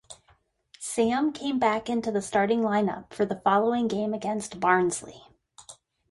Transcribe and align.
Sam 0.79 1.31
came 1.31 1.59
back 1.59 1.87
into 1.87 2.11
the 2.11 2.23
starting 2.23 2.61
lineup 2.61 3.13
for 3.13 3.23
the 3.23 3.39
following 3.41 3.87
game 3.87 4.15
against 4.15 4.59
Barnsley. 4.59 5.27